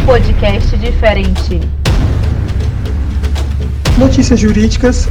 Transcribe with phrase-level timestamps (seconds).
[0.00, 1.60] um podcast diferente.
[3.98, 5.08] Notícias jurídicas,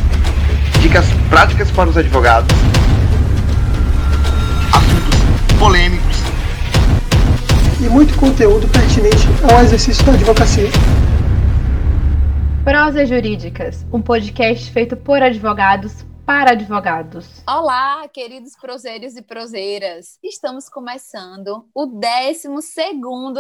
[0.82, 2.56] dicas práticas para os advogados,
[4.74, 6.18] assuntos polêmicos
[7.82, 10.70] e muito conteúdo pertinente ao exercício da advocacia.
[12.64, 17.42] Prosas Jurídicas, um podcast feito por advogados para advogados.
[17.48, 20.20] Olá, queridos proseiros e proseiras.
[20.24, 22.48] Estamos começando o 12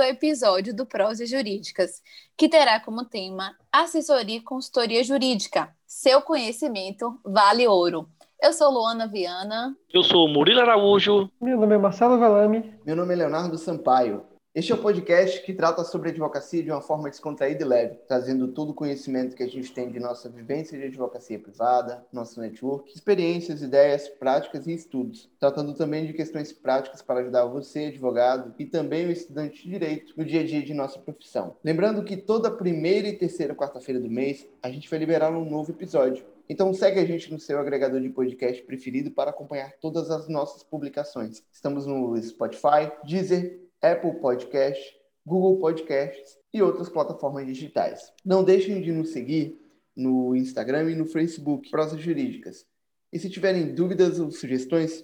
[0.10, 2.02] episódio do Prosas Jurídicas,
[2.36, 5.70] que terá como tema Assessoria e Consultoria Jurídica.
[5.86, 8.10] Seu conhecimento vale ouro.
[8.42, 9.78] Eu sou Luana Viana.
[9.94, 11.30] Eu sou Murilo Araújo.
[11.40, 12.74] Meu nome é Marcelo Velame.
[12.84, 14.26] Meu nome é Leonardo Sampaio.
[14.60, 17.96] Este é o um podcast que trata sobre advocacia de uma forma descontraída e leve,
[18.06, 22.42] trazendo todo o conhecimento que a gente tem de nossa vivência de advocacia privada, nosso
[22.42, 28.54] network, experiências, ideias, práticas e estudos, tratando também de questões práticas para ajudar você, advogado,
[28.60, 31.56] e também o estudante de direito no dia a dia de nossa profissão.
[31.64, 35.72] Lembrando que toda primeira e terceira quarta-feira do mês a gente vai liberar um novo
[35.72, 36.26] episódio.
[36.50, 40.64] Então segue a gente no seu agregador de podcast preferido para acompanhar todas as nossas
[40.64, 41.44] publicações.
[41.50, 44.82] Estamos no Spotify, Deezer, Apple Podcast,
[45.26, 48.12] Google Podcasts e outras plataformas digitais.
[48.26, 49.58] Não deixem de nos seguir
[49.96, 52.66] no Instagram e no Facebook, Prosas Jurídicas.
[53.12, 55.04] E se tiverem dúvidas ou sugestões,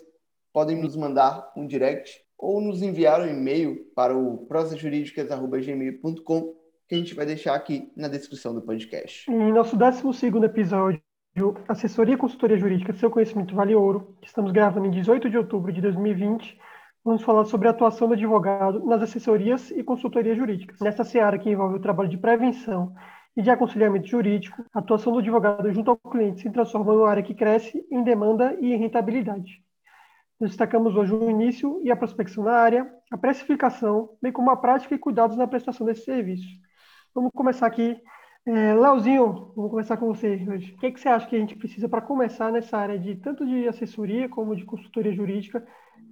[0.53, 6.55] podem nos mandar um direct ou nos enviar um e-mail para o prosajurídicas.gmail.com
[6.87, 9.29] que a gente vai deixar aqui na descrição do podcast.
[9.29, 11.01] Em nosso 12 episódio,
[11.67, 15.73] Assessoria e Consultoria Jurídica, Seu Conhecimento Vale Ouro, que estamos gravando em 18 de outubro
[15.73, 16.57] de 2020,
[17.05, 20.79] vamos falar sobre a atuação do advogado nas assessorias e consultorias jurídicas.
[20.79, 22.95] Nessa seara que envolve o trabalho de prevenção
[23.37, 27.09] e de aconselhamento jurídico, a atuação do advogado junto ao cliente se transforma em uma
[27.09, 29.63] área que cresce em demanda e em rentabilidade.
[30.41, 34.95] Destacamos hoje o início e a prospecção na área, a precificação, bem como a prática
[34.95, 36.47] e cuidados na prestação desse serviço.
[37.13, 37.95] Vamos começar aqui.
[38.47, 40.73] É, Leozinho, vamos começar com você hoje.
[40.73, 43.15] O que, é que você acha que a gente precisa para começar nessa área de
[43.15, 45.65] tanto de assessoria como de consultoria jurídica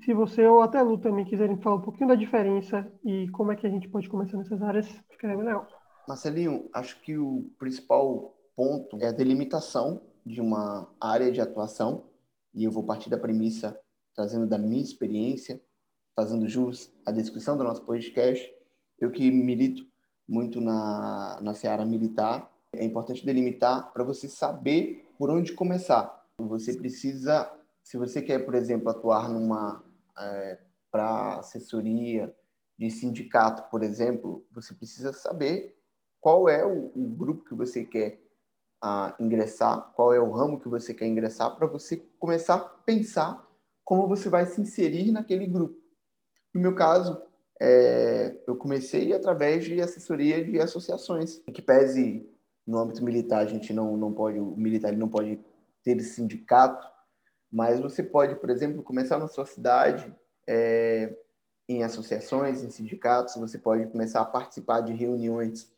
[0.04, 3.56] se você ou até Lu também quiserem falar um pouquinho da diferença e como é
[3.56, 5.68] que a gente pode começar nessas áreas, ficaria legal.
[6.08, 12.06] Marcelinho, acho que o principal ponto é a delimitação de uma área de atuação,
[12.54, 13.78] e eu vou partir da premissa,
[14.16, 15.62] trazendo da minha experiência,
[16.16, 18.54] fazendo jus à descrição do nosso podcast,
[19.00, 19.86] eu que milito
[20.28, 26.26] muito na, na seara militar, é importante delimitar para você saber por onde começar.
[26.40, 27.52] Você precisa,
[27.84, 29.84] se você quer, por exemplo, atuar numa
[30.18, 30.60] é,
[30.92, 32.34] para assessoria
[32.78, 35.78] de sindicato, por exemplo, você precisa saber
[36.20, 38.22] qual é o, o grupo que você quer
[38.82, 43.46] a, ingressar, qual é o ramo que você quer ingressar, para você começar a pensar
[43.84, 45.78] como você vai se inserir naquele grupo.
[46.54, 47.22] No meu caso,
[47.62, 52.30] é, eu comecei através de assessoria de associações, que pese
[52.66, 55.40] no âmbito militar a gente não, não pode, o militar não pode
[55.84, 56.88] ter sindicato,
[57.54, 60.12] mas você pode, por exemplo, começar na sua cidade
[60.48, 61.16] é,
[61.70, 65.72] em associações, em sindicatos, você pode começar a participar de reuniões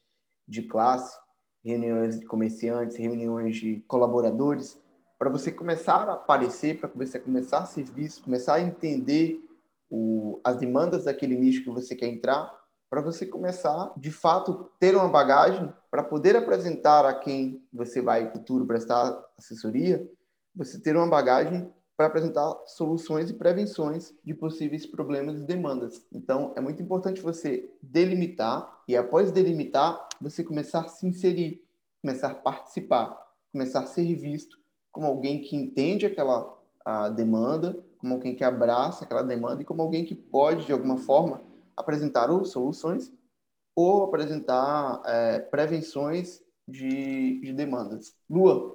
[0.47, 1.19] de classe,
[1.62, 4.81] reuniões de comerciantes, reuniões de colaboradores,
[5.19, 9.46] para você começar a aparecer, para você começar a ser visto, começar a entender
[9.90, 12.58] o, as demandas daquele nicho que você quer entrar,
[12.90, 18.31] para você começar, de fato, ter uma bagagem para poder apresentar a quem você vai
[18.31, 20.09] futuro prestar assessoria,
[20.55, 26.05] você ter uma bagagem para apresentar soluções e prevenções de possíveis problemas e demandas.
[26.11, 31.63] Então, é muito importante você delimitar e, após delimitar, você começar a se inserir,
[32.01, 33.17] começar a participar,
[33.51, 34.59] começar a ser visto
[34.91, 36.53] como alguém que entende aquela
[37.16, 41.41] demanda, como alguém que abraça aquela demanda e como alguém que pode, de alguma forma,
[41.75, 43.11] apresentar ou soluções
[43.75, 48.16] ou apresentar é, prevenções de, de demandas.
[48.29, 48.75] Lua,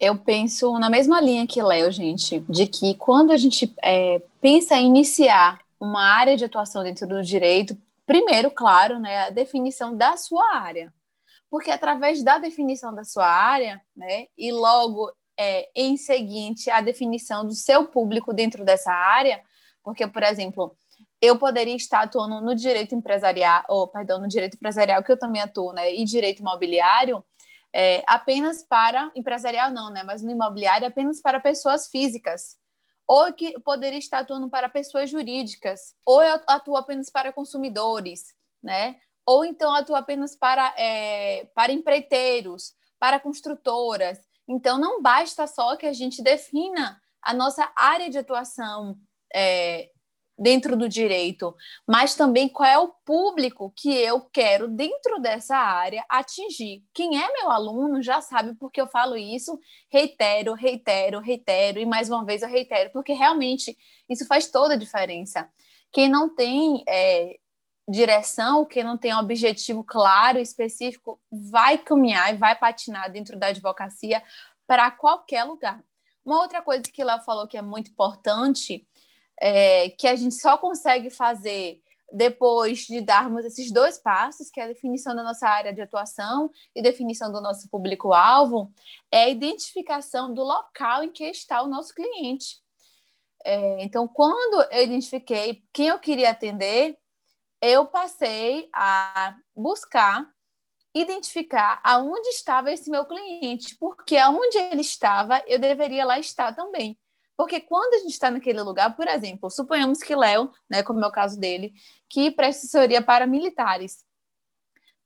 [0.00, 4.74] eu penso na mesma linha que Léo, gente, de que quando a gente é, pensa
[4.76, 10.16] em iniciar uma área de atuação dentro do direito, primeiro, claro, né, a definição da
[10.16, 10.92] sua área.
[11.50, 17.46] Porque através da definição da sua área, né, e logo é, em seguinte a definição
[17.46, 19.42] do seu público dentro dessa área,
[19.82, 20.74] porque, por exemplo,
[21.20, 25.42] eu poderia estar atuando no direito empresarial, ou, perdão, no direito empresarial, que eu também
[25.42, 27.22] atuo, né, e direito imobiliário,
[27.74, 30.02] é, apenas para empresarial não, né?
[30.02, 32.58] Mas no imobiliário apenas para pessoas físicas.
[33.06, 38.96] Ou que poderia estar atuando para pessoas jurídicas, ou eu atuo apenas para consumidores, né?
[39.26, 44.18] Ou então atuo apenas para, é, para empreiteiros, para construtoras.
[44.48, 48.96] Então não basta só que a gente defina a nossa área de atuação
[49.34, 49.90] é,
[50.40, 51.54] dentro do direito,
[51.86, 56.82] mas também qual é o público que eu quero dentro dessa área atingir.
[56.94, 59.60] Quem é meu aluno já sabe porque eu falo isso,
[59.92, 63.76] reitero, reitero, reitero e mais uma vez eu reitero, porque realmente
[64.08, 65.46] isso faz toda a diferença.
[65.92, 67.36] Quem não tem é,
[67.86, 73.48] direção, quem não tem um objetivo claro, específico, vai caminhar e vai patinar dentro da
[73.48, 74.22] advocacia
[74.66, 75.84] para qualquer lugar.
[76.24, 78.86] Uma outra coisa que Léo falou que é muito importante,
[79.40, 81.80] é, que a gente só consegue fazer
[82.12, 86.50] depois de darmos esses dois passos, que é a definição da nossa área de atuação
[86.74, 88.72] e definição do nosso público-alvo,
[89.10, 92.58] é a identificação do local em que está o nosso cliente.
[93.44, 96.98] É, então, quando eu identifiquei quem eu queria atender,
[97.62, 100.28] eu passei a buscar
[100.92, 106.98] identificar aonde estava esse meu cliente, porque aonde ele estava, eu deveria lá estar também.
[107.40, 111.06] Porque quando a gente está naquele lugar, por exemplo, suponhamos que Léo, né, como é
[111.08, 111.72] o caso dele,
[112.06, 114.04] que presta assessoria para militares.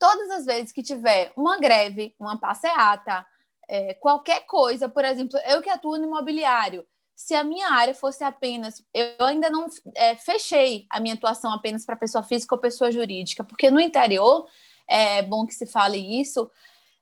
[0.00, 3.25] Todas as vezes que tiver uma greve, uma passeata,
[3.69, 6.84] é, qualquer coisa, por exemplo, eu que atuo no imobiliário,
[7.14, 8.84] se a minha área fosse apenas.
[8.92, 13.44] Eu ainda não é, fechei a minha atuação apenas para pessoa física ou pessoa jurídica,
[13.44, 14.48] porque no interior,
[14.88, 16.50] é bom que se fale isso,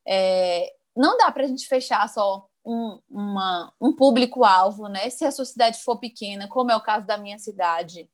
[0.06, 5.11] é, não dá para a gente fechar só um, uma, um público-alvo, né?
[5.11, 8.09] Se a sociedade for pequena, como é o caso da minha cidade.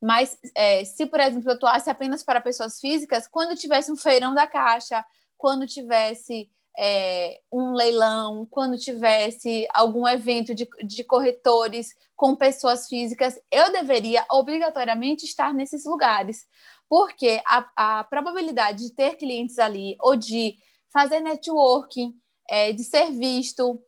[0.00, 4.34] Mas é, se, por exemplo, eu atuasse apenas para pessoas físicas, quando tivesse um feirão
[4.34, 5.04] da caixa,
[5.36, 6.48] quando tivesse
[6.78, 14.24] é, um leilão, quando tivesse algum evento de, de corretores com pessoas físicas, eu deveria
[14.30, 16.46] obrigatoriamente estar nesses lugares,
[16.88, 20.56] porque a, a probabilidade de ter clientes ali ou de
[20.92, 22.14] fazer networking,
[22.48, 23.80] é, de ser visto,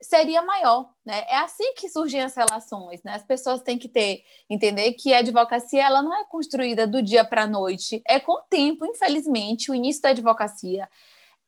[0.00, 1.24] seria maior, né?
[1.28, 3.14] É assim que surgem as relações, né?
[3.14, 7.24] As pessoas têm que ter, entender que a advocacia ela não é construída do dia
[7.24, 10.88] para a noite, é com o tempo, infelizmente, o início da advocacia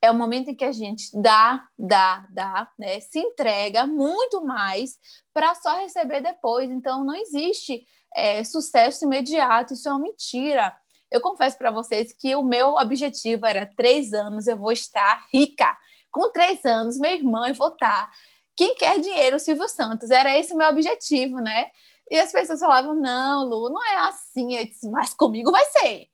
[0.01, 3.01] é o momento em que a gente dá, dá, dá, né?
[3.01, 4.97] Se entrega muito mais
[5.35, 6.71] para só receber depois.
[6.71, 7.85] Então, não existe
[8.15, 10.75] é, sucesso imediato, isso é uma mentira.
[11.11, 15.77] Eu confesso para vocês que o meu objetivo era três anos, eu vou estar rica.
[16.11, 18.11] Com três anos, minha irmã, eu vou estar.
[18.59, 20.11] Quem quer dinheiro, Silvio Santos.
[20.11, 21.71] Era esse o meu objetivo, né?
[22.11, 24.57] E as pessoas falavam: não, Lu, não é assim.
[24.57, 26.09] Eu disse, mas comigo vai ser.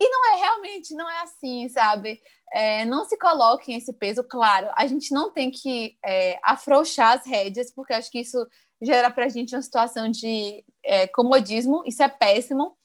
[0.00, 2.18] E não é realmente, não é assim, sabe?
[2.54, 4.70] É, não se coloquem esse peso, claro.
[4.76, 8.38] A gente não tem que é, afrouxar as rédeas, porque acho que isso
[8.80, 12.78] gera para a gente uma situação de é, comodismo, isso é péssimo.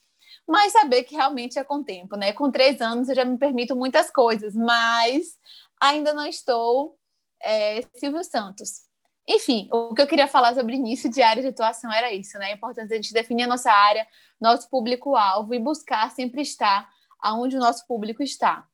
[0.45, 2.33] Mas saber que realmente é com tempo, né?
[2.33, 5.37] Com três anos eu já me permito muitas coisas, mas
[5.81, 6.97] ainda não estou
[7.41, 8.85] é, Silvio Santos.
[9.27, 12.51] Enfim, o que eu queria falar sobre início de área de atuação era isso, né?
[12.51, 14.07] É importante a gente definir a nossa área,
[14.39, 16.87] nosso público-alvo e buscar sempre estar
[17.19, 18.67] aonde o nosso público está.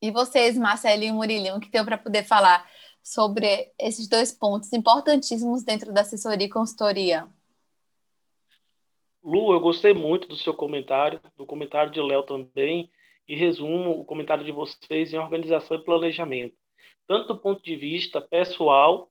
[0.00, 2.68] E vocês, Marcelo e Murilinho, que tem para poder falar
[3.02, 7.28] sobre esses dois pontos importantíssimos dentro da assessoria e consultoria?
[9.22, 12.90] Lu, eu gostei muito do seu comentário, do comentário de Léo também,
[13.28, 16.56] e resumo o comentário de vocês em organização e planejamento,
[17.06, 19.10] tanto do ponto de vista pessoal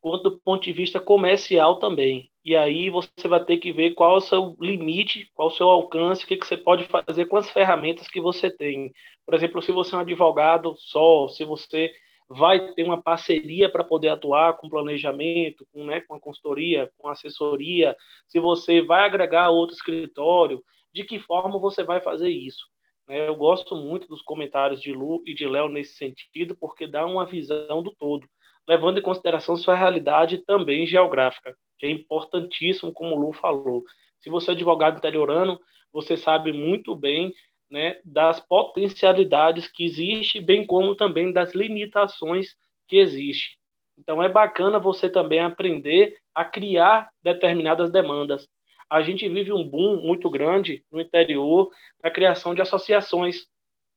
[0.00, 2.28] quanto do ponto de vista comercial também.
[2.44, 5.54] E aí você vai ter que ver qual é o seu limite, qual é o
[5.54, 8.92] seu alcance, o que, que você pode fazer com as ferramentas que você tem.
[9.24, 11.92] Por exemplo, se você é um advogado só, se você
[12.28, 17.08] vai ter uma parceria para poder atuar com planejamento, com, né, com a consultoria, com
[17.08, 22.71] assessoria, se você vai agregar outro escritório, de que forma você vai fazer isso.
[23.08, 23.28] Né?
[23.28, 27.26] Eu gosto muito dos comentários de Lu e de Léo nesse sentido, porque dá uma
[27.26, 28.26] visão do todo
[28.66, 33.82] levando em consideração sua realidade também geográfica, que é importantíssimo, como o Lu falou.
[34.20, 35.58] Se você é advogado interiorano,
[35.92, 37.32] você sabe muito bem
[37.70, 42.54] né, das potencialidades que existem, bem como também das limitações
[42.86, 43.56] que existem.
[43.98, 48.48] Então é bacana você também aprender a criar determinadas demandas.
[48.92, 51.70] A gente vive um boom muito grande no interior
[52.04, 53.46] na criação de associações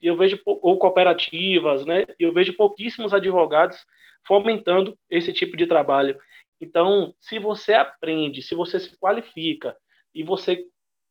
[0.01, 2.05] e eu vejo ou cooperativas, né?
[2.17, 3.77] Eu vejo pouquíssimos advogados
[4.25, 6.17] fomentando esse tipo de trabalho.
[6.61, 9.75] Então, se você aprende, se você se qualifica
[10.13, 10.65] e você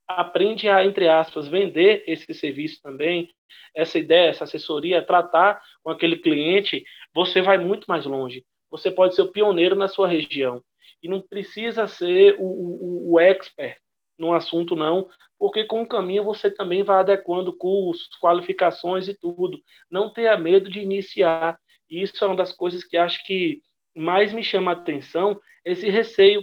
[0.08, 3.28] aprende a, entre aspas, vender esse serviço também,
[3.74, 8.46] essa ideia, essa assessoria, tratar com aquele cliente, você vai muito mais longe.
[8.70, 10.62] Você pode ser o pioneiro na sua região.
[11.04, 13.76] E não precisa ser o, o, o expert
[14.18, 15.06] no assunto, não,
[15.38, 19.61] porque com o caminho você também vai adequando cursos, qualificações e tudo.
[19.90, 21.58] Não tenha medo de iniciar.
[21.90, 23.61] Isso é uma das coisas que acho que
[23.94, 26.42] mais me chama a atenção, esse receio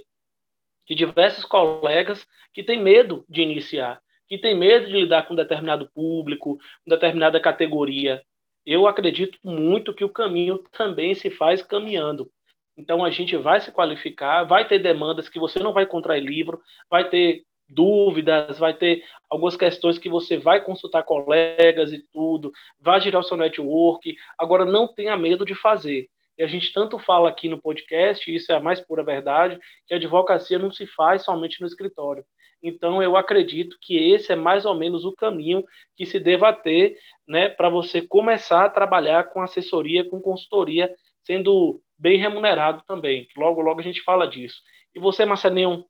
[0.87, 5.89] de diversos colegas que têm medo de iniciar, que têm medo de lidar com determinado
[5.91, 8.21] público, com determinada categoria.
[8.63, 12.31] Eu acredito muito que o caminho também se faz caminhando.
[12.81, 16.25] Então a gente vai se qualificar, vai ter demandas que você não vai encontrar em
[16.25, 16.59] livro,
[16.89, 22.99] vai ter dúvidas, vai ter algumas questões que você vai consultar colegas e tudo, vai
[22.99, 24.15] girar o seu network.
[24.35, 26.09] Agora não tenha medo de fazer.
[26.39, 29.59] E a gente tanto fala aqui no podcast, e isso é a mais pura verdade,
[29.85, 32.25] que a advocacia não se faz somente no escritório.
[32.63, 35.63] Então, eu acredito que esse é mais ou menos o caminho
[35.95, 36.97] que se deva ter
[37.27, 40.91] né, para você começar a trabalhar com assessoria, com consultoria,
[41.23, 43.27] sendo bem remunerado também.
[43.37, 44.59] Logo, logo a gente fala disso.
[44.93, 45.85] E você, Marcelinho?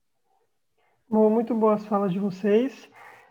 [1.08, 2.90] Bom, muito boas falas de vocês.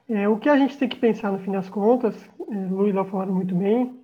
[0.09, 2.15] É, o que a gente tem que pensar, no fim das contas,
[2.49, 2.93] é, Lu e
[3.31, 3.97] muito bem,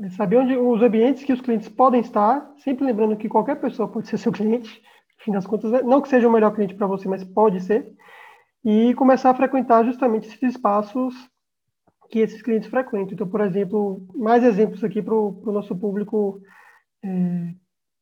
[0.00, 3.88] é saber onde os ambientes que os clientes podem estar, sempre lembrando que qualquer pessoa
[3.88, 4.82] pode ser seu cliente,
[5.18, 7.94] no fim das contas, não que seja o melhor cliente para você, mas pode ser,
[8.64, 11.14] e começar a frequentar justamente esses espaços
[12.10, 13.14] que esses clientes frequentam.
[13.14, 16.40] Então, por exemplo, mais exemplos aqui para o nosso público
[17.02, 17.54] é,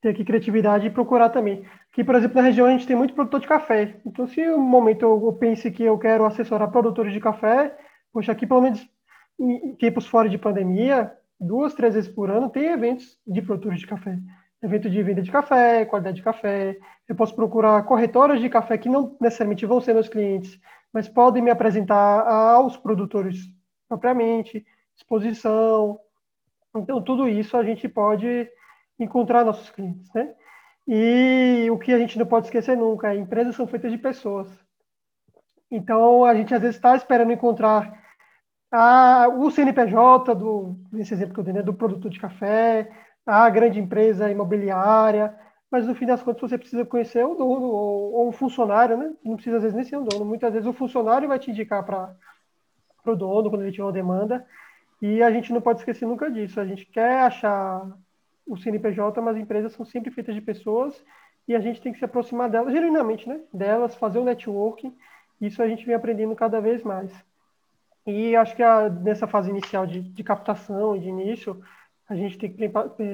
[0.05, 1.65] ter aqui criatividade e procurar também.
[1.91, 3.97] Aqui, por exemplo, na região a gente tem muito produtor de café.
[4.05, 7.75] Então, se um momento eu, eu pense que eu quero assessorar produtores de café,
[8.13, 8.87] poxa, aqui pelo menos
[9.41, 13.87] em tempos fora de pandemia, duas, três vezes por ano, tem eventos de produtores de
[13.87, 14.19] café.
[14.63, 16.77] Evento de venda de café, qualidade de café.
[17.09, 20.61] Eu posso procurar corretoras de café que não necessariamente vão ser meus clientes,
[20.93, 23.39] mas podem me apresentar aos produtores
[23.89, 25.99] propriamente, exposição.
[26.77, 28.47] Então, tudo isso a gente pode
[28.99, 30.35] encontrar nossos clientes, né?
[30.87, 34.49] E o que a gente não pode esquecer nunca, empresas são feitas de pessoas.
[35.71, 38.03] Então, a gente às vezes está esperando encontrar
[38.71, 42.91] a, o CNPJ, do, nesse exemplo que eu dei, né, do produtor de café,
[43.27, 45.35] a grande empresa imobiliária,
[45.71, 49.13] mas no fim das contas você precisa conhecer o dono ou, ou o funcionário, né?
[49.25, 51.85] Não precisa às vezes nem ser um dono, muitas vezes o funcionário vai te indicar
[51.85, 52.15] para
[53.07, 54.47] o dono quando ele tiver uma demanda,
[55.01, 56.61] e a gente não pode esquecer nunca disso.
[56.61, 57.91] A gente quer achar
[58.47, 61.03] o CNPJ, mas as empresas são sempre feitas de pessoas
[61.47, 63.41] e a gente tem que se aproximar delas, genuinamente, né?
[63.53, 64.97] Delas, fazer o networking,
[65.41, 67.13] isso a gente vem aprendendo cada vez mais.
[68.07, 71.63] E acho que a, nessa fase inicial de, de captação e de início,
[72.09, 72.69] a gente tem que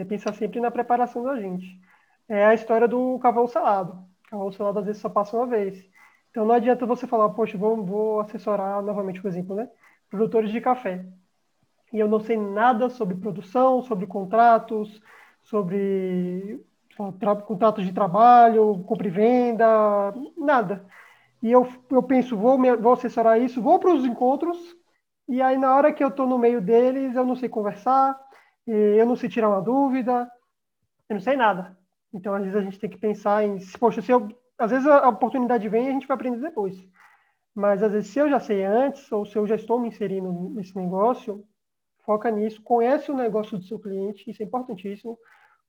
[0.05, 1.81] pensar sempre na preparação da gente.
[2.29, 4.05] É a história do cavalo salado.
[4.27, 5.85] O cavalo salado às vezes só passa uma vez.
[6.31, 9.69] Então não adianta você falar, poxa, vou, vou assessorar novamente, por exemplo, né?
[10.09, 11.05] Produtores de café.
[11.93, 15.01] E eu não sei nada sobre produção, sobre contratos,
[15.51, 16.65] sobre
[17.47, 20.87] contratos de trabalho, compra e venda, nada.
[21.43, 24.59] E eu, eu penso, vou, vou assessorar isso, vou para os encontros,
[25.29, 28.19] e aí, na hora que eu estou no meio deles, eu não sei conversar,
[28.67, 30.31] eu não sei tirar uma dúvida,
[31.09, 31.79] eu não sei nada.
[32.13, 34.29] Então, às vezes, a gente tem que pensar em, poxa, se eu,
[34.59, 36.77] às vezes a oportunidade vem e a gente vai aprender depois.
[37.55, 40.33] Mas, às vezes, se eu já sei antes, ou se eu já estou me inserindo
[40.51, 41.45] nesse negócio,
[42.11, 45.17] foca nisso, conhece o negócio do seu cliente, isso é importantíssimo.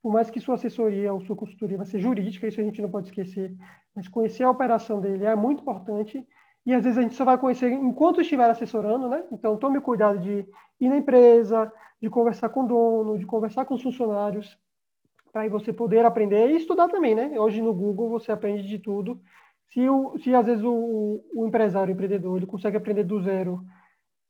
[0.02, 2.90] Por mais que sua assessoria ou sua consultoria vai ser jurídica, isso a gente não
[2.90, 3.54] pode esquecer,
[3.94, 6.26] mas conhecer a operação dele é muito importante
[6.66, 9.22] e às vezes a gente só vai conhecer enquanto estiver assessorando, né?
[9.30, 10.44] Então tome cuidado de
[10.80, 14.58] ir na empresa, de conversar com o dono, de conversar com os funcionários,
[15.32, 17.38] para você poder aprender e estudar também, né?
[17.38, 19.20] Hoje no Google você aprende de tudo.
[19.68, 23.64] Se, o, se às vezes o, o empresário, o empreendedor, ele consegue aprender do zero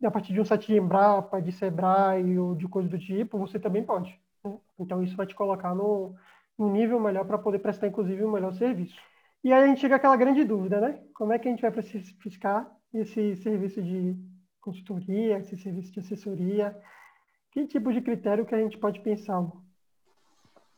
[0.07, 3.59] a partir de um site de Embrapa, de Sebrae ou de coisa do tipo, você
[3.59, 4.19] também pode.
[4.45, 4.57] Né?
[4.79, 6.15] Então isso vai te colocar no,
[6.59, 8.97] no nível melhor para poder prestar, inclusive, um melhor serviço.
[9.45, 11.01] E aí a gente chega àquela grande dúvida, né?
[11.15, 14.17] Como é que a gente vai precificar esse serviço de
[14.61, 16.77] consultoria, esse serviço de assessoria?
[17.51, 19.45] Que tipo de critério que a gente pode pensar?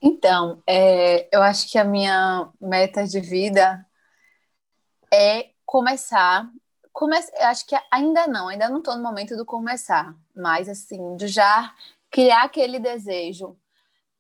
[0.00, 3.87] Então, é, eu acho que a minha meta de vida
[5.12, 6.50] é começar.
[6.95, 11.27] Comece, acho que ainda não, ainda não estou no momento do começar, mas assim, de
[11.27, 11.75] já
[12.09, 13.59] criar aquele desejo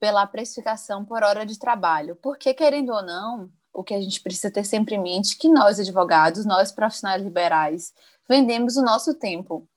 [0.00, 2.16] pela precificação por hora de trabalho.
[2.16, 5.78] Porque, querendo ou não, o que a gente precisa ter sempre em mente que nós,
[5.78, 7.94] advogados, nós profissionais liberais,
[8.28, 9.68] vendemos o nosso tempo.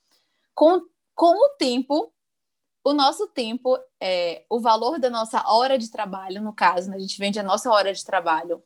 [0.55, 0.81] Com,
[1.13, 2.11] com o tempo,
[2.83, 6.99] o nosso tempo, é, o valor da nossa hora de trabalho, no caso, né, a
[6.99, 8.63] gente vende a nossa hora de trabalho,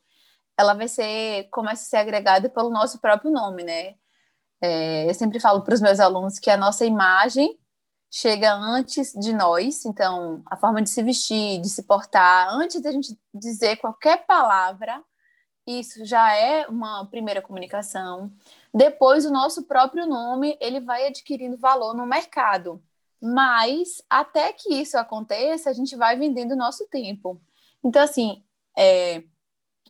[0.56, 3.96] ela vai ser, começa a ser agregada pelo nosso próprio nome, né?
[4.62, 7.58] É, eu sempre falo para os meus alunos que a nossa imagem
[8.08, 12.92] chega antes de nós, então a forma de se vestir, de se portar, antes da
[12.92, 15.02] gente dizer qualquer palavra,
[15.66, 18.32] isso já é uma primeira comunicação.
[18.72, 22.82] Depois, o nosso próprio nome ele vai adquirindo valor no mercado.
[23.20, 27.40] Mas, até que isso aconteça, a gente vai vendendo o nosso tempo.
[27.82, 28.44] Então, assim,
[28.76, 29.22] é,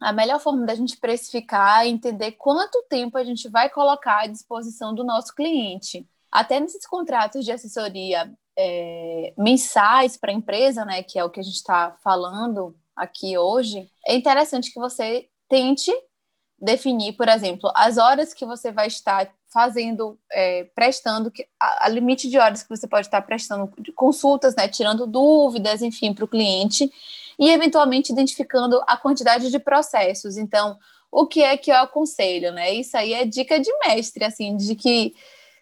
[0.03, 4.27] a melhor forma da gente precificar é entender quanto tempo a gente vai colocar à
[4.27, 6.07] disposição do nosso cliente.
[6.31, 11.41] Até nesses contratos de assessoria é, mensais para a empresa, né, que é o que
[11.41, 15.93] a gente está falando aqui hoje, é interessante que você tente
[16.59, 21.31] definir, por exemplo, as horas que você vai estar fazendo, é, prestando,
[21.61, 26.15] a, a, limite de horas que você pode estar prestando consultas, né, tirando dúvidas, enfim,
[26.15, 26.91] para o cliente,
[27.43, 30.37] e eventualmente identificando a quantidade de processos.
[30.37, 30.79] Então,
[31.11, 32.73] o que é que eu aconselho, né?
[32.73, 35.13] Isso aí é dica de mestre, assim, de que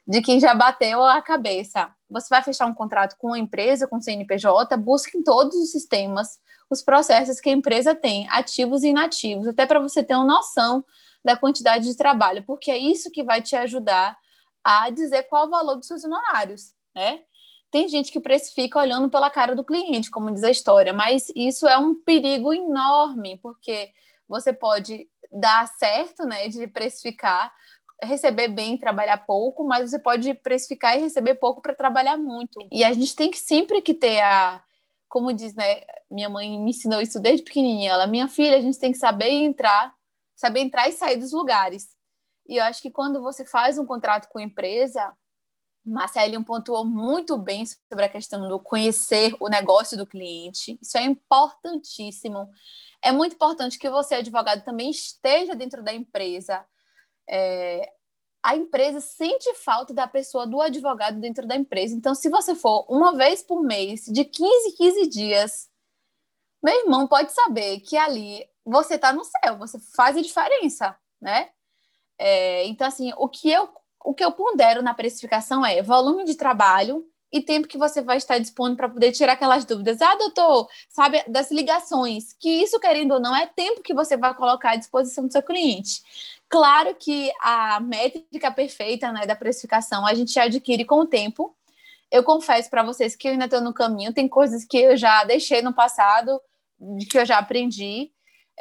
[0.06, 1.90] de quem já bateu a cabeça.
[2.10, 6.38] Você vai fechar um contrato com uma empresa, com CNPJ, busque em todos os sistemas
[6.68, 10.84] os processos que a empresa tem, ativos e inativos, até para você ter uma noção
[11.24, 14.18] da quantidade de trabalho, porque é isso que vai te ajudar
[14.62, 17.20] a dizer qual o valor dos seus honorários, né?
[17.70, 21.68] Tem gente que precifica olhando pela cara do cliente, como diz a história, mas isso
[21.68, 23.90] é um perigo enorme, porque
[24.28, 27.52] você pode dar certo, né, de precificar,
[28.02, 32.58] receber bem, trabalhar pouco, mas você pode precificar e receber pouco para trabalhar muito.
[32.72, 34.62] E a gente tem que sempre que ter a
[35.10, 35.82] como diz, né?
[36.08, 37.90] Minha mãe me ensinou isso desde pequenininha.
[37.90, 39.92] Ela, minha filha, a gente tem que saber entrar,
[40.36, 41.88] saber entrar e sair dos lugares.
[42.48, 45.12] E eu acho que quando você faz um contrato com a empresa,
[45.84, 50.78] Marcelinho pontuou muito bem sobre a questão do conhecer o negócio do cliente.
[50.80, 52.48] Isso é importantíssimo.
[53.02, 56.64] É muito importante que você, advogado, também esteja dentro da empresa.
[57.28, 57.90] É,
[58.42, 61.94] a empresa sente falta da pessoa do advogado dentro da empresa.
[61.94, 65.70] Então, se você for uma vez por mês, de 15 15 dias,
[66.62, 71.50] meu irmão pode saber que ali você está no céu, você faz a diferença, né?
[72.18, 73.68] É, então, assim, o que eu
[74.04, 78.16] o que eu pondero na precificação é volume de trabalho e tempo que você vai
[78.16, 80.02] estar disponível para poder tirar aquelas dúvidas.
[80.02, 84.34] Ah, doutor, sabe, das ligações, que isso, querendo ou não, é tempo que você vai
[84.34, 86.02] colocar à disposição do seu cliente.
[86.48, 91.54] Claro que a métrica perfeita né, da precificação a gente adquire com o tempo.
[92.10, 95.22] Eu confesso para vocês que eu ainda estou no caminho, tem coisas que eu já
[95.22, 96.40] deixei no passado,
[97.08, 98.10] que eu já aprendi,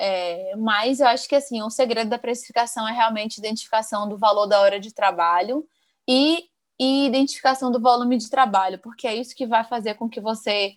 [0.01, 4.47] é, mas eu acho que assim, o segredo da precificação é realmente identificação do valor
[4.47, 5.67] da hora de trabalho
[6.07, 6.45] e,
[6.79, 10.73] e identificação do volume de trabalho, porque é isso que vai fazer com que você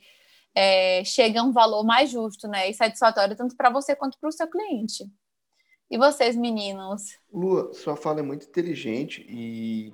[0.52, 4.28] é, chegue a um valor mais justo né, e satisfatório tanto para você quanto para
[4.28, 5.04] o seu cliente.
[5.88, 7.16] E vocês, meninos?
[7.32, 9.92] Lua, sua fala é muito inteligente e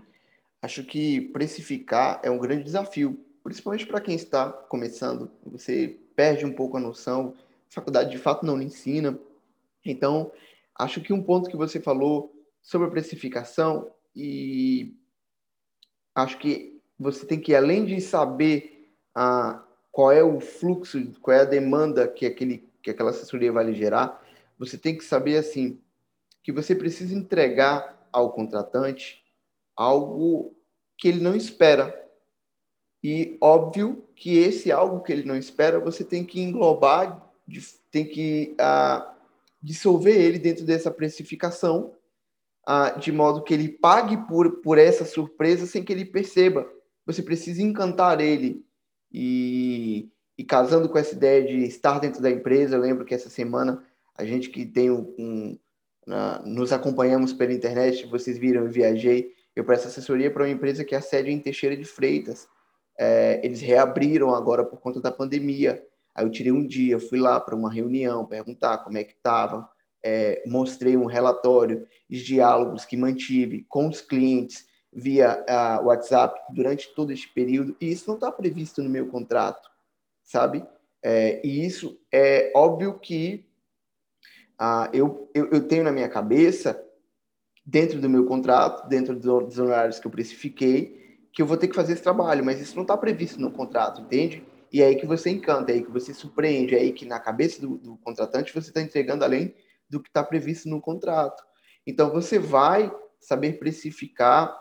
[0.62, 5.30] acho que precificar é um grande desafio, principalmente para quem está começando.
[5.44, 7.34] Você perde um pouco a noção,
[7.70, 9.18] a faculdade de fato não lhe ensina.
[9.84, 10.32] Então,
[10.74, 14.94] acho que um ponto que você falou sobre a precificação e
[16.14, 21.40] acho que você tem que, além de saber ah, qual é o fluxo, qual é
[21.40, 24.24] a demanda que, aquele, que aquela assessoria vai lhe gerar,
[24.58, 25.80] você tem que saber assim
[26.42, 29.22] que você precisa entregar ao contratante
[29.76, 30.56] algo
[30.96, 31.94] que ele não espera.
[33.02, 37.27] E óbvio que esse algo que ele não espera, você tem que englobar,
[37.90, 39.14] tem que uh,
[39.62, 41.94] dissolver ele dentro dessa precificação,
[42.68, 46.68] uh, de modo que ele pague por, por essa surpresa sem que ele perceba.
[47.06, 48.64] Você precisa encantar ele.
[49.10, 53.30] E, e casando com essa ideia de estar dentro da empresa, eu lembro que essa
[53.30, 53.82] semana
[54.14, 55.58] a gente que tem um, um
[56.44, 60.94] nos acompanhamos pela internet, vocês viram, eu viajei, eu presto assessoria para uma empresa que
[60.94, 62.48] é a sede em Teixeira de Freitas.
[62.98, 65.82] É, eles reabriram agora por conta da pandemia.
[66.14, 69.68] Aí eu tirei um dia, fui lá para uma reunião, perguntar como é que estava,
[70.02, 76.92] é, mostrei um relatório, os diálogos que mantive com os clientes via uh, WhatsApp durante
[76.94, 79.68] todo este período, e isso não está previsto no meu contrato,
[80.22, 80.64] sabe?
[81.02, 83.46] É, e isso é óbvio que
[84.58, 86.84] ah, eu, eu, eu, tenho na minha cabeça,
[87.64, 91.76] dentro do meu contrato, dentro dos honorários que eu precifiquei, que eu vou ter que
[91.76, 94.44] fazer esse trabalho, mas isso não está previsto no contrato, entende?
[94.72, 97.18] E é aí que você encanta, é aí que você surpreende, é aí que na
[97.18, 99.54] cabeça do, do contratante você está entregando além
[99.88, 101.42] do que está previsto no contrato.
[101.86, 104.54] Então você vai saber precificar,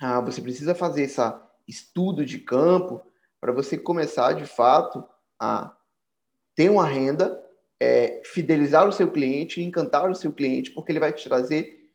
[0.00, 1.20] ah, você precisa fazer esse
[1.66, 3.02] estudo de campo
[3.40, 5.04] para você começar de fato
[5.38, 5.76] a
[6.54, 7.42] ter uma renda
[7.80, 11.90] é, fidelizar o seu cliente, encantar o seu cliente, porque ele vai te trazer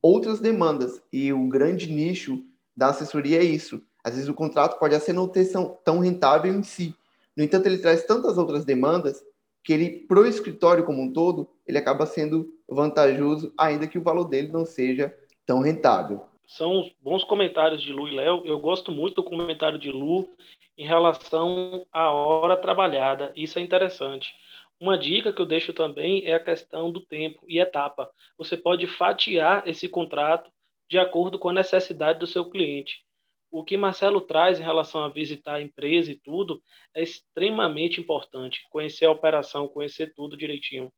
[0.00, 1.02] outras demandas.
[1.12, 2.44] E o grande nicho
[2.76, 3.82] da assessoria é isso.
[4.06, 5.50] Às vezes o contrato pode até não ter
[5.84, 6.94] tão rentável em si.
[7.36, 9.20] No entanto, ele traz tantas outras demandas
[9.64, 14.02] que ele, para o escritório como um todo, ele acaba sendo vantajoso, ainda que o
[14.04, 15.12] valor dele não seja
[15.44, 16.24] tão rentável.
[16.46, 18.42] São bons comentários de Lu e Léo.
[18.44, 20.28] Eu gosto muito do comentário de Lu
[20.78, 23.32] em relação à hora trabalhada.
[23.34, 24.32] Isso é interessante
[24.78, 28.08] Uma dica que eu deixo também é a questão do tempo e etapa.
[28.38, 30.48] Você pode fatiar esse contrato
[30.88, 33.04] de acordo com a necessidade do seu cliente.
[33.56, 36.62] O que Marcelo traz em relação a visitar a empresa e tudo
[36.94, 38.60] é extremamente importante.
[38.68, 40.92] Conhecer a operação, conhecer tudo direitinho.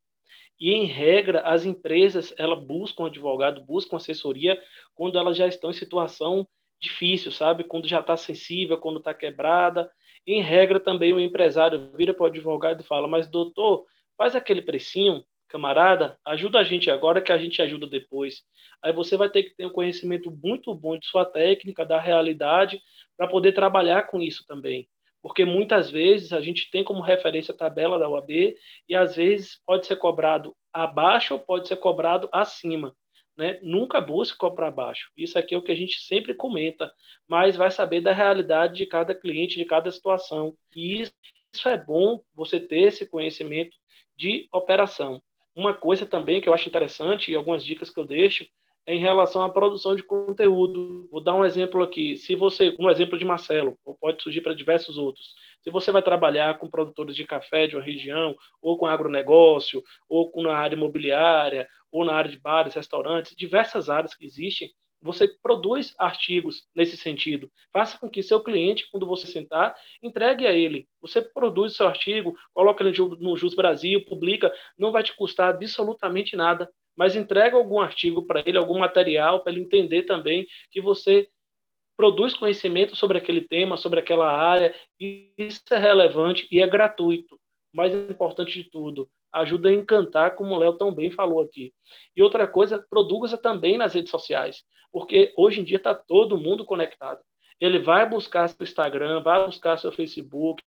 [0.59, 4.61] E, em regra, as empresas elas buscam advogado, buscam assessoria
[4.93, 6.45] quando elas já estão em situação
[6.81, 7.63] difícil, sabe?
[7.63, 9.89] Quando já está sensível, quando está quebrada.
[10.27, 13.85] Em regra, também o empresário vira para o advogado e fala: Mas, doutor,
[14.17, 18.43] faz aquele precinho, camarada, ajuda a gente agora que a gente ajuda depois.
[18.81, 22.81] Aí você vai ter que ter um conhecimento muito bom de sua técnica, da realidade,
[23.17, 24.87] para poder trabalhar com isso também.
[25.21, 28.55] Porque muitas vezes a gente tem como referência a tabela da UAB
[28.87, 32.95] e às vezes pode ser cobrado abaixo ou pode ser cobrado acima.
[33.35, 33.59] Né?
[33.61, 35.11] Nunca busque cobrar baixo.
[35.17, 36.91] Isso aqui é o que a gente sempre comenta,
[37.27, 40.55] mas vai saber da realidade de cada cliente, de cada situação.
[40.75, 43.75] E isso é bom você ter esse conhecimento
[44.15, 45.21] de operação.
[45.59, 48.47] Uma coisa também que eu acho interessante e algumas dicas que eu deixo
[48.85, 51.05] é em relação à produção de conteúdo.
[51.11, 52.15] Vou dar um exemplo aqui.
[52.15, 55.35] Se você, um exemplo de Marcelo, ou pode surgir para diversos outros.
[55.61, 60.31] Se você vai trabalhar com produtores de café de uma região, ou com agronegócio, ou
[60.31, 65.27] com na área imobiliária, ou na área de bares, restaurantes, diversas áreas que existem, você
[65.41, 67.49] produz artigos nesse sentido.
[67.71, 70.87] Faça com que seu cliente, quando você sentar, entregue a ele.
[71.01, 76.35] Você produz seu artigo, coloca ele no Jus Brasil, publica, não vai te custar absolutamente
[76.35, 81.29] nada, mas entrega algum artigo para ele, algum material, para ele entender também que você
[81.95, 87.39] produz conhecimento sobre aquele tema, sobre aquela área, e isso é relevante e é gratuito.
[87.73, 91.73] Mais importante de tudo, ajuda a encantar, como o Léo tão bem falou aqui.
[92.15, 96.65] E outra coisa, produza também nas redes sociais, porque hoje em dia está todo mundo
[96.65, 97.19] conectado.
[97.59, 100.63] Ele vai buscar seu Instagram, vai buscar seu Facebook,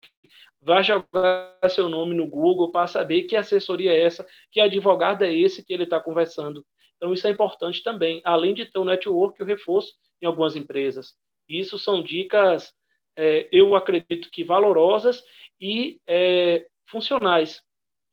[0.61, 5.33] vai jogar seu nome no Google para saber que assessoria é essa, que advogado é
[5.33, 6.65] esse que ele está conversando.
[6.97, 11.13] Então, isso é importante também, além de ter um network, o reforço em algumas empresas.
[11.47, 12.73] Isso são dicas,
[13.15, 15.23] é, eu acredito que valorosas
[15.59, 17.61] e é, funcionais,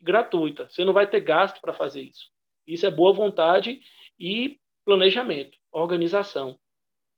[0.00, 0.74] gratuitas.
[0.74, 2.30] Você não vai ter gasto para fazer isso.
[2.66, 3.80] Isso é boa vontade
[4.18, 6.58] e planejamento, organização.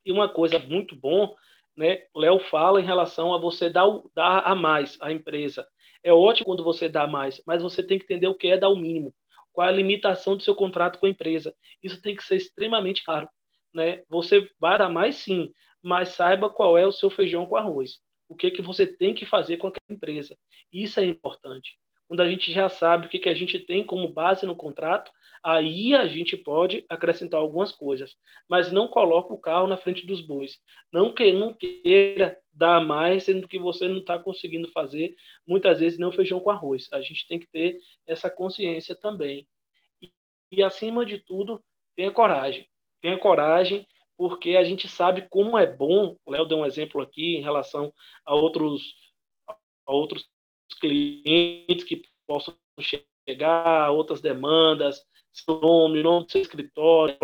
[0.05, 1.35] E uma coisa muito bom,
[1.75, 2.03] né?
[2.15, 5.67] Léo fala em relação a você dar, dar a mais à empresa.
[6.03, 8.69] É ótimo quando você dá mais, mas você tem que entender o que é dar
[8.69, 9.13] o mínimo.
[9.51, 11.53] Qual é a limitação do seu contrato com a empresa.
[11.83, 13.27] Isso tem que ser extremamente claro
[13.73, 14.03] né?
[14.09, 17.99] Você vai dar mais sim, mas saiba qual é o seu feijão com arroz.
[18.27, 20.37] O que que você tem que fazer com aquela empresa.
[20.71, 21.77] Isso é importante.
[22.09, 25.09] Quando a gente já sabe o que, que a gente tem como base no contrato,
[25.41, 28.17] aí a gente pode acrescentar algumas coisas.
[28.49, 30.59] Mas não coloque o carro na frente dos bois.
[30.91, 35.15] Não, que, não queira dar mais, sendo que você não está conseguindo fazer,
[35.47, 36.89] muitas vezes, não feijão com arroz.
[36.91, 39.47] A gente tem que ter essa consciência também.
[40.01, 40.11] E,
[40.51, 41.63] e acima de tudo,
[41.95, 42.67] tenha coragem
[43.01, 46.17] tenha coragem, porque a gente sabe como é bom.
[46.25, 47.93] O Léo deu um exemplo aqui em relação
[48.25, 48.93] a outros,
[49.85, 50.27] a outros
[50.73, 57.17] clientes que possam chegar, outras demandas, seu nome, nome do seu escritório,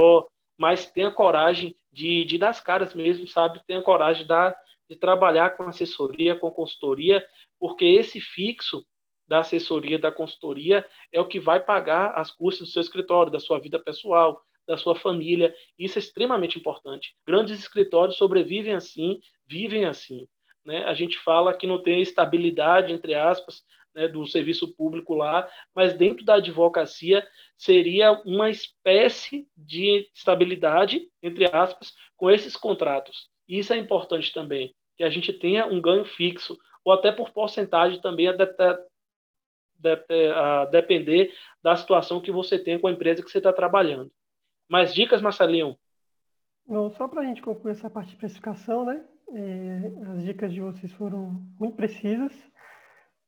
[0.58, 3.62] mas tenha coragem de, de dar as caras mesmo, sabe?
[3.66, 7.26] Tenha coragem de, trabalhar com assessoria, com consultoria,
[7.60, 8.86] porque esse fixo
[9.28, 13.40] da assessoria, da consultoria, é o que vai pagar as custas do seu escritório, da
[13.40, 15.56] sua vida pessoal, da sua família.
[15.78, 17.16] Isso é extremamente importante.
[17.26, 20.28] Grandes escritórios sobrevivem assim, vivem assim.
[20.66, 20.84] Né?
[20.86, 25.94] A gente fala que não tem estabilidade, entre aspas, né, do serviço público lá, mas
[25.94, 27.26] dentro da advocacia
[27.58, 33.30] seria uma espécie de estabilidade, entre aspas, com esses contratos.
[33.48, 38.02] Isso é importante também, que a gente tenha um ganho fixo, ou até por porcentagem
[38.02, 38.46] também, a, de,
[39.80, 44.12] de, a depender da situação que você tem com a empresa que você está trabalhando.
[44.68, 45.78] Mais dicas, Marcelinho?
[46.68, 49.06] Não, só para a gente concluir essa parte de precificação, né?
[49.34, 52.32] É, as dicas de vocês foram muito precisas.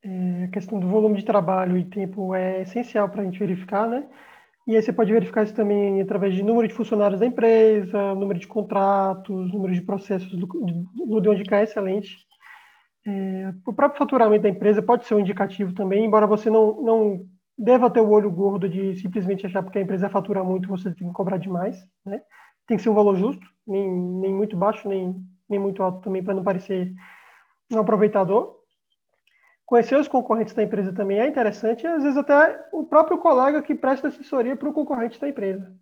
[0.03, 3.87] É, a questão do volume de trabalho e tempo é essencial para a gente verificar,
[3.87, 4.07] né?
[4.67, 8.37] E aí você pode verificar isso também através de número de funcionários da empresa, número
[8.37, 12.17] de contratos, número de processos do, de onde cai é excelente.
[13.05, 17.25] É, o próprio faturamento da empresa pode ser um indicativo também, embora você não, não
[17.57, 21.07] deva ter o olho gordo de simplesmente achar porque a empresa fatura muito, você tem
[21.07, 22.21] que cobrar demais, né?
[22.67, 25.15] Tem que ser um valor justo, nem, nem muito baixo, nem,
[25.49, 26.93] nem muito alto também, para não parecer
[27.71, 28.55] um aproveitador.
[29.65, 33.61] Conhecer os concorrentes da empresa também é interessante, e às vezes até o próprio colega
[33.61, 35.75] que presta assessoria para o concorrente da empresa.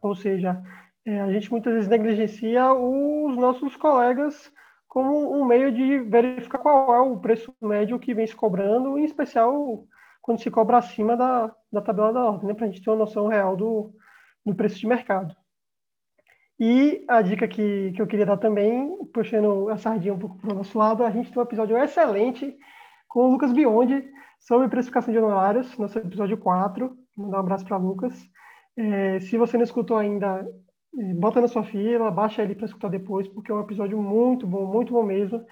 [0.00, 0.62] Ou seja,
[1.04, 4.52] é, a gente muitas vezes negligencia os nossos colegas
[4.86, 9.04] como um meio de verificar qual é o preço médio que vem se cobrando, em
[9.04, 9.86] especial
[10.20, 12.98] quando se cobra acima da, da tabela da ordem, né, para a gente ter uma
[12.98, 13.94] noção real do,
[14.44, 15.34] do preço de mercado.
[16.60, 20.52] E a dica que, que eu queria dar também, puxando a sardinha um pouco para
[20.52, 22.54] o nosso lado, a gente tem um episódio excelente
[23.08, 24.06] com o Lucas Biondi
[24.38, 26.86] sobre precificação de honorários, nosso episódio 4.
[27.16, 28.14] Vou mandar um abraço para Lucas.
[28.76, 30.46] É, se você não escutou ainda,
[30.98, 34.46] é, bota na sua fila, baixa ele para escutar depois, porque é um episódio muito
[34.46, 35.42] bom, muito bom mesmo.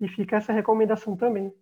[0.00, 1.52] E fica essa recomendação também.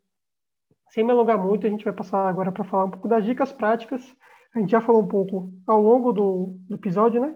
[0.88, 3.52] Sem me alongar muito, a gente vai passar agora para falar um pouco das dicas
[3.52, 4.16] práticas.
[4.54, 7.34] A gente já falou um pouco ao longo do, do episódio, né?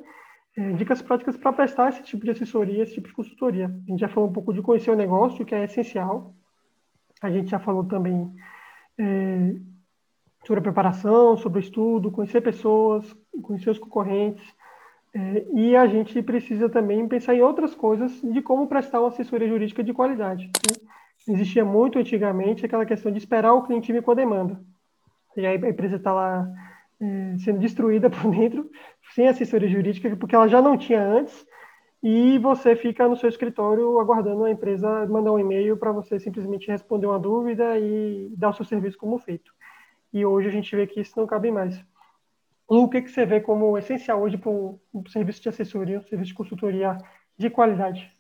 [0.59, 3.67] É, dicas práticas para prestar esse tipo de assessoria, esse tipo de consultoria.
[3.67, 6.35] A gente já falou um pouco de conhecer o negócio, que é essencial.
[7.23, 8.35] A gente já falou também
[8.99, 9.55] é,
[10.45, 14.53] sobre a preparação, sobre o estudo, conhecer pessoas, conhecer os concorrentes.
[15.15, 19.47] É, e a gente precisa também pensar em outras coisas de como prestar uma assessoria
[19.47, 20.47] jurídica de qualidade.
[20.47, 20.89] Né?
[21.29, 24.61] Existia muito antigamente aquela questão de esperar o cliente vir com a demanda.
[25.37, 26.51] E aí a empresa está lá
[27.01, 28.69] é, sendo destruída por dentro,
[29.19, 31.45] sem assessoria jurídica, porque ela já não tinha antes,
[32.01, 36.71] e você fica no seu escritório aguardando a empresa mandar um e-mail para você simplesmente
[36.71, 39.53] responder uma dúvida e dar o seu serviço como feito.
[40.13, 41.85] E hoje a gente vê que isso não cabe mais.
[42.69, 44.79] O que, que você vê como essencial hoje para um,
[45.09, 46.97] serviço de assessoria, um serviço de consultoria
[47.37, 48.13] de qualidade?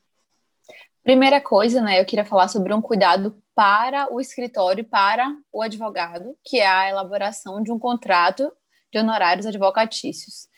[1.04, 6.37] Primeira coisa, né, eu queria falar sobre um cuidado para o escritório, para o advogado,
[6.44, 8.52] que é a elaboração de um contrato
[8.92, 10.48] de honorários advocatícios.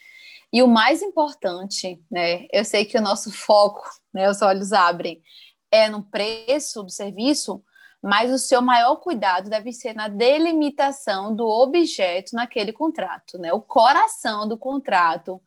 [0.53, 5.23] E o mais importante, né, eu sei que o nosso foco, né, os olhos abrem,
[5.71, 7.63] é no preço do serviço,
[8.03, 13.53] mas o seu maior cuidado deve ser na delimitação do objeto naquele contrato, né?
[13.53, 15.41] O coração do contrato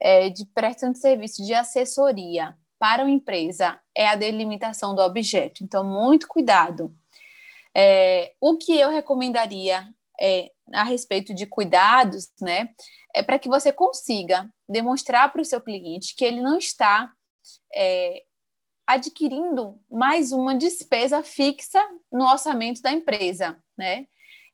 [0.00, 5.62] é, de prestação de serviço de assessoria para uma empresa é a delimitação do objeto.
[5.62, 6.94] Então, muito cuidado.
[7.76, 9.86] É, o que eu recomendaria
[10.18, 12.70] é, a respeito de cuidados, né?
[13.14, 17.12] É para que você consiga demonstrar para o seu cliente que ele não está
[17.74, 18.22] é,
[18.86, 24.06] adquirindo mais uma despesa fixa no orçamento da empresa, né?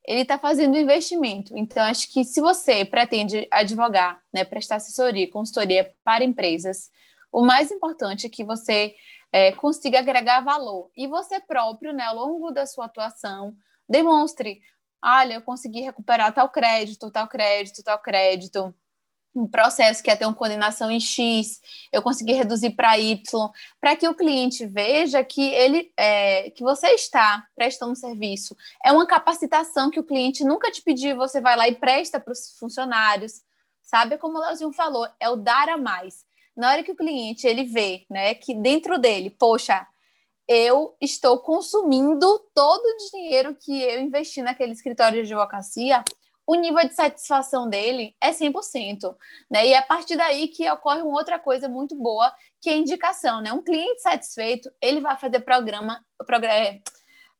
[0.07, 1.57] Ele está fazendo investimento.
[1.57, 6.90] Então, acho que se você pretende advogar, né, prestar assessoria, consultoria para empresas,
[7.33, 8.95] o mais importante é que você
[9.33, 10.90] é, consiga agregar valor.
[10.97, 13.57] E você próprio, né, ao longo da sua atuação,
[13.88, 14.61] demonstre
[15.03, 18.75] olha, eu consegui recuperar tal crédito, tal crédito, tal crédito,
[19.37, 21.61] um processo que ia ter uma condenação em X,
[21.93, 26.89] eu consegui reduzir para Y, para que o cliente veja que ele é, que você
[26.89, 28.57] está prestando serviço.
[28.85, 32.33] É uma capacitação que o cliente nunca te pediu, você vai lá e presta para
[32.33, 33.43] os funcionários.
[33.83, 36.25] Sabe como o Leozinho falou, é o dar a mais.
[36.57, 39.87] Na hora que o cliente ele vê, né, que dentro dele, poxa,
[40.49, 46.05] eu estou consumindo todo o dinheiro que eu investi naquele escritório de advocacia,
[46.47, 49.17] o nível de satisfação dele é 100%,
[49.51, 49.67] né?
[49.67, 52.77] E é a partir daí que ocorre uma outra coisa muito boa, que é a
[52.77, 53.53] indicação, né?
[53.53, 56.81] Um cliente satisfeito, ele vai fazer programa, programa é,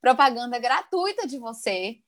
[0.01, 1.99] propaganda gratuita de você,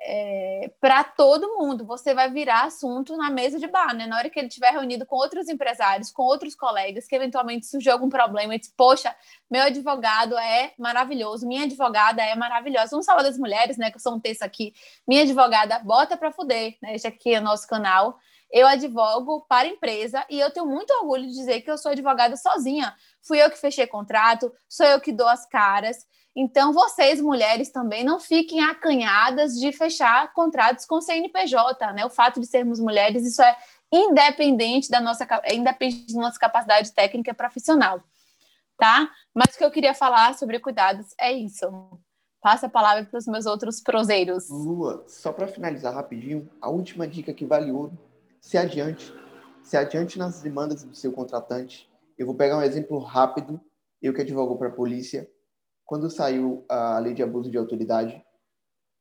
[0.00, 1.84] é, para todo mundo.
[1.86, 4.06] Você vai virar assunto na mesa de bar, né?
[4.06, 7.92] Na hora que ele estiver reunido com outros empresários, com outros colegas, que eventualmente surgiu
[7.92, 9.14] algum problema e diz, poxa,
[9.50, 12.90] meu advogado é maravilhoso, minha advogada é maravilhosa.
[12.90, 13.90] Vamos falar das mulheres, né?
[13.90, 14.74] Que eu sou um texto aqui.
[15.06, 16.94] Minha advogada bota para fuder, né?
[16.94, 18.18] Este aqui é nosso canal.
[18.50, 22.36] Eu advogo para empresa e eu tenho muito orgulho de dizer que eu sou advogada
[22.36, 22.94] sozinha.
[23.20, 26.06] Fui eu que fechei contrato, sou eu que dou as caras.
[26.38, 32.04] Então, vocês, mulheres, também não fiquem acanhadas de fechar contratos com CNPJ, né?
[32.04, 33.56] O fato de sermos mulheres, isso é
[33.90, 38.02] independente da nossa, é independente da nossa capacidade técnica profissional,
[38.76, 39.10] tá?
[39.34, 41.66] Mas o que eu queria falar sobre cuidados é isso.
[42.42, 44.50] Passa a palavra para os meus outros proseiros.
[44.50, 47.98] Lua, só para finalizar rapidinho, a última dica que vale ouro,
[48.42, 49.10] se adiante,
[49.62, 51.90] se adiante nas demandas do seu contratante.
[52.18, 53.58] Eu vou pegar um exemplo rápido,
[54.02, 55.26] eu que advogo para a polícia,
[55.86, 58.22] quando saiu a lei de abuso de autoridade,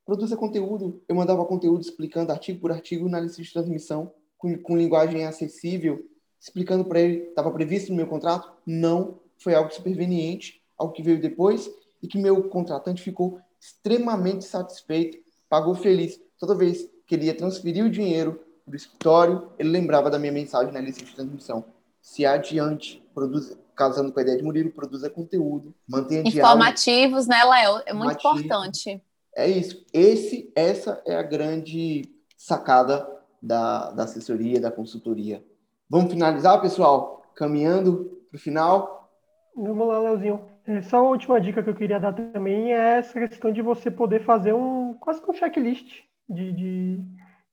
[0.06, 1.04] produza conteúdo.
[1.10, 6.08] Eu mandava conteúdo explicando artigo por artigo na lista de transmissão, com, com linguagem acessível,
[6.40, 8.54] explicando para ele, estava previsto no meu contrato?
[8.66, 11.70] Não, foi algo superveniente, algo que veio depois
[12.02, 15.18] e que meu contratante ficou extremamente satisfeito,
[15.50, 16.22] pagou feliz.
[16.38, 20.32] Toda vez que ele ia transferir o dinheiro para o escritório, ele lembrava da minha
[20.32, 21.66] mensagem na lista de transmissão.
[22.00, 27.62] Se adiante, produza, casando com a ideia de Murilo, produza conteúdo, mantenha Informativos, diálogo, né,
[27.62, 27.84] Léo?
[27.86, 29.02] É muito importante.
[29.36, 29.86] É isso.
[29.94, 33.08] Esse, essa é a grande sacada
[33.42, 35.44] da, da assessoria, da consultoria.
[35.90, 37.24] Vamos finalizar, pessoal?
[37.36, 39.12] Caminhando para o final?
[39.56, 40.42] Vamos lá, Leozinho.
[40.66, 43.92] É, só a última dica que eu queria dar também é essa questão de você
[43.92, 47.00] poder fazer um quase que um checklist de, de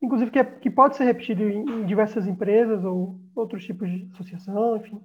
[0.00, 4.08] inclusive que, é, que pode ser repetido em, em diversas empresas ou outros tipos de
[4.14, 5.00] associação, enfim,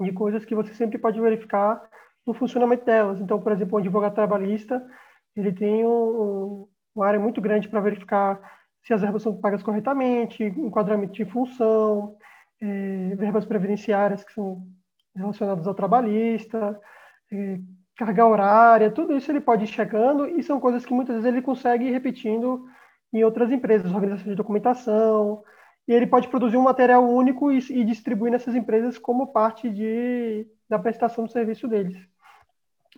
[0.00, 1.82] de coisas que você sempre pode verificar
[2.26, 3.20] no funcionamento delas.
[3.20, 4.84] Então, por exemplo, um advogado trabalhista,
[5.34, 8.40] ele tem um, uma área muito grande para verificar
[8.82, 12.16] se as verbas são pagas corretamente, enquadramento de função,
[12.60, 14.66] é, verbas previdenciárias que são
[15.14, 16.78] relacionadas ao trabalhista,
[17.32, 17.58] é,
[17.96, 21.42] carga horária, tudo isso ele pode ir chegando e são coisas que muitas vezes ele
[21.42, 22.66] consegue ir repetindo
[23.12, 25.42] em outras empresas, organização de documentação,
[25.86, 30.46] e ele pode produzir um material único e, e distribuir nessas empresas como parte de,
[30.68, 31.96] da prestação do serviço deles.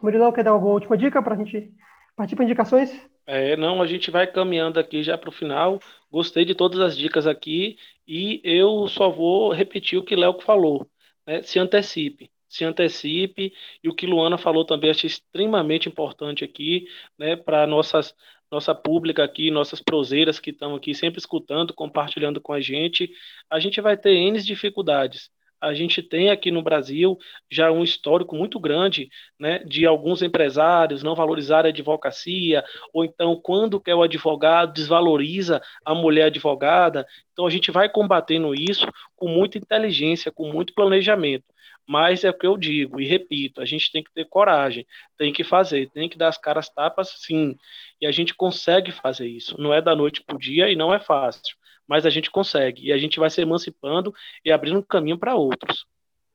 [0.02, 1.72] Murilão, quer dar alguma última dica para a gente
[2.16, 2.90] partir para indicações?
[3.26, 5.80] É, não, a gente vai caminhando aqui já para o final.
[6.10, 10.88] Gostei de todas as dicas aqui e eu só vou repetir o que Léo falou.
[11.26, 11.42] Né?
[11.42, 13.52] Se antecipe, se antecipe
[13.84, 16.86] e o que Luana falou também acho extremamente importante aqui,
[17.18, 18.14] né, para nossas
[18.50, 23.10] nossa pública aqui, nossas proseiras que estão aqui sempre escutando, compartilhando com a gente.
[23.50, 25.30] A gente vai ter N dificuldades
[25.60, 27.18] a gente tem aqui no Brasil
[27.50, 33.36] já um histórico muito grande né, de alguns empresários não valorizarem a advocacia, ou então,
[33.36, 37.06] quando quer o advogado, desvaloriza a mulher advogada.
[37.32, 41.44] Então, a gente vai combatendo isso com muita inteligência, com muito planejamento.
[41.86, 45.32] Mas é o que eu digo e repito: a gente tem que ter coragem, tem
[45.32, 47.56] que fazer, tem que dar as caras tapas, sim.
[48.00, 49.58] E a gente consegue fazer isso.
[49.58, 51.56] Não é da noite para o dia e não é fácil
[51.88, 52.88] mas a gente consegue.
[52.88, 55.86] E a gente vai se emancipando e abrindo caminho para outros.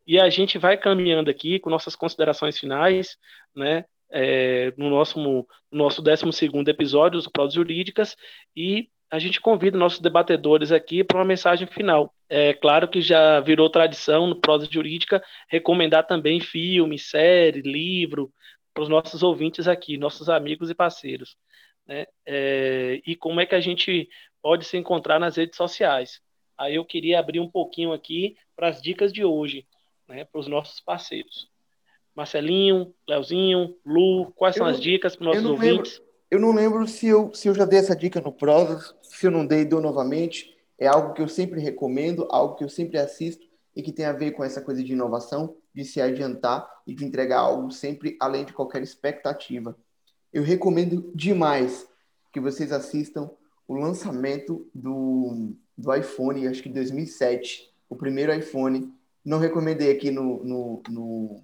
[0.06, 3.18] E a gente vai caminhando aqui com nossas considerações finais,
[3.56, 3.86] né?
[4.16, 6.26] É, no nosso, no nosso 12
[6.68, 8.16] episódio dos Provas Jurídicas,
[8.56, 12.12] e a gente convida nossos debatedores aqui para uma mensagem final.
[12.28, 18.34] É claro que já virou tradição no Prosa Jurídica recomendar também filme, série, livro
[18.74, 21.38] para os nossos ouvintes aqui, nossos amigos e parceiros.
[21.88, 22.06] Né?
[22.26, 24.10] É, e como é que a gente
[24.44, 26.22] pode se encontrar nas redes sociais.
[26.58, 29.66] Aí eu queria abrir um pouquinho aqui para as dicas de hoje,
[30.08, 31.50] né, para os nossos parceiros.
[32.14, 35.94] Marcelinho, Leozinho, Lu, quais são as dicas para os nossos ouvintes?
[35.94, 39.26] Lembro, eu não lembro se eu, se eu já dei essa dica no Prosas, se
[39.26, 40.54] eu não dei, dou novamente.
[40.78, 44.14] É algo que eu sempre recomendo, algo que eu sempre assisto e que tem a
[44.14, 48.46] ver com essa coisa de inovação, de se adiantar e de entregar algo sempre além
[48.46, 49.76] de qualquer expectativa.
[50.34, 51.88] Eu recomendo demais
[52.32, 53.30] que vocês assistam
[53.68, 58.92] o lançamento do, do iPhone, acho que 2007, o primeiro iPhone.
[59.24, 61.44] Não recomendei aqui no, no, no,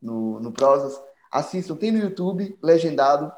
[0.00, 0.98] no, no Prosas.
[1.30, 3.32] Assistam, tem no YouTube, legendado,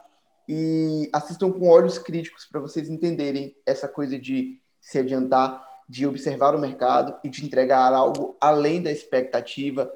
[0.47, 6.55] e assistam com olhos críticos para vocês entenderem essa coisa de se adiantar, de observar
[6.55, 9.91] o mercado e de entregar algo além da expectativa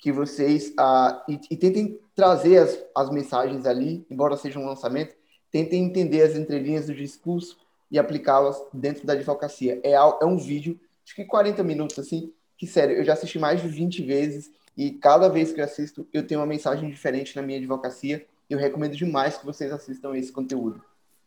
[0.00, 5.14] que vocês ah, e, e, tentem trazer as, as mensagens ali, embora seja um lançamento,
[5.50, 7.58] tentem entender as entrelinhas do discurso
[7.90, 9.78] e aplicá-las dentro da advocacia.
[9.84, 13.60] É, é um vídeo, acho que 40 minutos, assim, que, sério, eu já assisti mais
[13.60, 17.42] de 20 vezes e cada vez que eu assisto, eu tenho uma mensagem diferente na
[17.42, 18.24] minha advocacia.
[18.48, 20.82] Eu recomendo demais que vocês assistam esse conteúdo.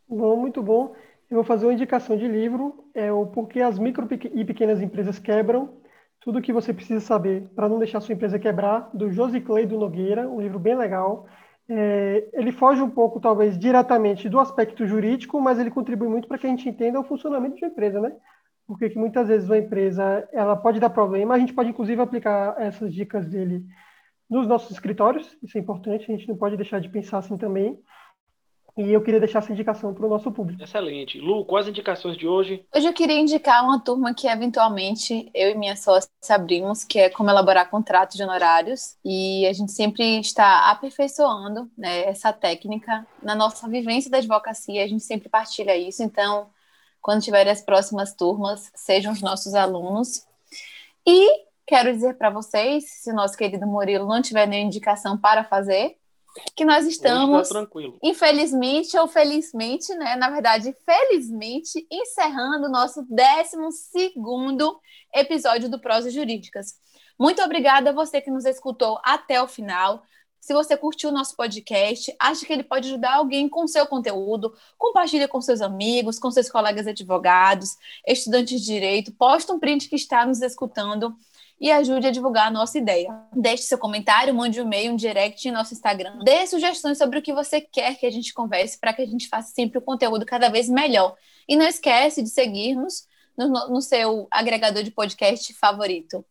[0.09, 0.95] Bom, muito bom.
[1.29, 5.19] Eu vou fazer uma indicação de livro, é o Porquê as Micro e Pequenas Empresas
[5.19, 5.69] Quebram,
[6.23, 9.77] tudo o que você precisa saber para não deixar sua empresa quebrar, do Josi do
[9.77, 11.27] Nogueira, um livro bem legal.
[11.67, 16.38] É, ele foge um pouco, talvez, diretamente do aspecto jurídico, mas ele contribui muito para
[16.38, 18.13] que a gente entenda o funcionamento de uma empresa, né?
[18.65, 22.55] Porque que muitas vezes uma empresa ela pode dar problema, a gente pode inclusive aplicar
[22.57, 23.65] essas dicas dele
[24.29, 27.77] nos nossos escritórios, isso é importante, a gente não pode deixar de pensar assim também.
[28.75, 30.63] E eu queria deixar essa indicação para o nosso público.
[30.63, 31.19] Excelente.
[31.19, 32.65] Lu, quais indicações de hoje?
[32.75, 37.09] Hoje eu queria indicar uma turma que eventualmente eu e minha sócia abrimos, que é
[37.09, 38.97] como elaborar contratos de honorários.
[39.05, 44.88] E a gente sempre está aperfeiçoando né, essa técnica na nossa vivência da advocacia, a
[44.88, 46.01] gente sempre partilha isso.
[46.01, 46.47] Então,
[46.99, 50.25] quando tiver as próximas turmas, sejam os nossos alunos.
[51.05, 55.43] E quero dizer para vocês, se o nosso querido Murilo não tiver nenhuma indicação para
[55.43, 55.97] fazer,
[56.56, 57.50] que nós estamos,
[58.02, 60.15] infelizmente ou felizmente, né?
[60.15, 64.13] Na verdade, felizmente, encerrando o nosso 12
[65.13, 66.75] episódio do Prosa Jurídicas.
[67.19, 70.04] Muito obrigada a você que nos escutou até o final.
[70.40, 74.54] Se você curtiu o nosso podcast, acha que ele pode ajudar alguém com seu conteúdo,
[74.77, 77.69] compartilhe com seus amigos, com seus colegas advogados,
[78.06, 81.15] estudantes de direito, posta um print que está nos escutando
[81.63, 83.09] e ajude a divulgar a nossa ideia.
[83.31, 86.19] Deixe seu comentário, mande um e-mail, um direct em nosso Instagram.
[86.21, 89.29] Dê sugestões sobre o que você quer que a gente converse para que a gente
[89.29, 91.15] faça sempre o conteúdo cada vez melhor.
[91.47, 93.07] E não esquece de seguir-nos
[93.37, 96.25] no, no seu agregador de podcast favorito.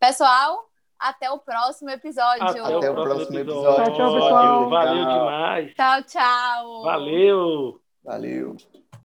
[0.00, 2.44] Pessoal, até o próximo episódio.
[2.44, 3.84] Até, até o próximo episódio.
[3.84, 4.70] Tchau, tchau, pessoal.
[4.70, 5.74] Valeu demais.
[5.74, 6.82] Tchau, tchau.
[6.84, 7.80] Valeu.
[8.02, 8.56] Valeu.